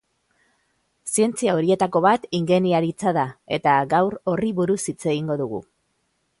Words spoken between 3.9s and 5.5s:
gaur horri buruz hitz egingo